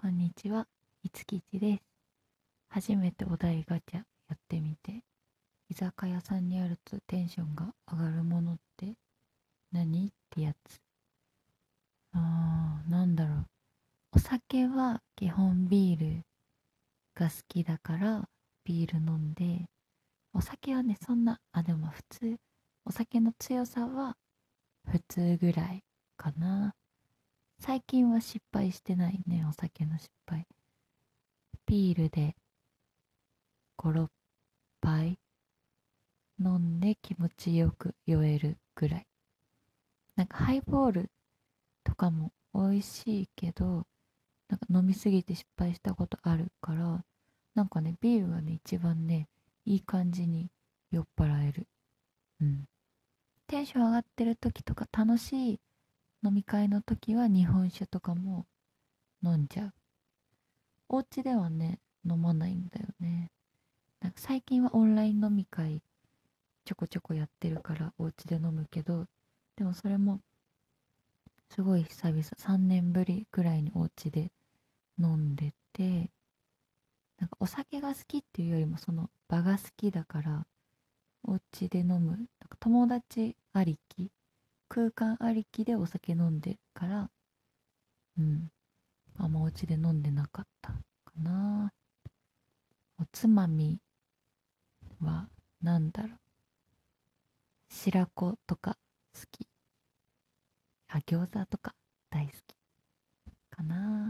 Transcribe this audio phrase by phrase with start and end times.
[0.00, 0.68] こんにちは、
[1.02, 1.82] いつきちです。
[2.68, 5.02] 初めてお題ガチャやってみて、
[5.68, 8.94] 居酒屋さんにあるとテンションが上がるものって
[9.72, 10.80] 何ってやつ。
[12.12, 13.46] あー、なんだろう。
[14.12, 16.22] お酒は基本ビール
[17.16, 18.28] が好きだから
[18.62, 19.66] ビール飲んで、
[20.32, 22.36] お酒はね、そんな、あ、でも普通、
[22.84, 24.16] お酒の強さは
[24.86, 25.82] 普通ぐらい
[26.16, 26.76] かな。
[27.60, 30.46] 最近は失敗してないね、お酒の失敗。
[31.66, 32.34] ビールで
[33.76, 34.08] 5、6
[34.80, 35.18] 杯
[36.40, 39.06] 飲んで気持ちよく酔えるぐらい。
[40.16, 41.10] なんかハイボール
[41.84, 43.86] とかも美味しいけど、
[44.48, 47.04] なんか飲みすぎて失敗したことあるから、
[47.54, 49.28] なんかね、ビールがね、一番ね、
[49.64, 50.50] いい感じに
[50.92, 51.66] 酔っ払える。
[52.40, 52.64] うん。
[53.48, 55.60] テンション上がってる時とか楽しい
[56.24, 58.46] 飲み会の時は日本酒とかも
[59.22, 59.72] 飲んじゃう。
[60.88, 63.30] お家ではね、飲まないんだよね。
[64.00, 65.82] なんか最近はオンライン飲み会
[66.64, 69.06] ちょこちょこやってるからお家で飲むけど、
[69.56, 70.20] でもそれも
[71.50, 74.30] すごい久々、3年ぶりくらいにお家で
[74.98, 76.10] 飲んでて、
[77.18, 80.46] なんかお酒が好きっていうよりもその場が好きだから、
[81.24, 82.28] お家で飲む、
[82.60, 84.10] 友達ありき
[84.68, 87.10] 空間ありきでお酒飲んでから、
[88.18, 88.50] うん。
[89.18, 90.78] あんまお家で飲んでなかったか
[91.16, 91.72] な。
[93.00, 93.80] おつまみ
[95.00, 95.28] は、
[95.62, 96.18] 何だろう。
[97.68, 98.76] 白子とか
[99.14, 99.46] 好き。
[100.88, 101.74] あ、餃子とか
[102.10, 102.56] 大好き。
[103.50, 104.07] かな。